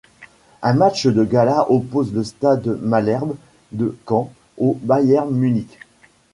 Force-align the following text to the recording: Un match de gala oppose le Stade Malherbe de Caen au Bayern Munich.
Un 0.63 0.73
match 0.73 1.05
de 1.05 1.23
gala 1.23 1.67
oppose 1.69 2.11
le 2.11 2.23
Stade 2.23 2.79
Malherbe 2.81 3.35
de 3.71 3.95
Caen 4.07 4.31
au 4.57 4.75
Bayern 4.81 5.29
Munich. 5.29 5.77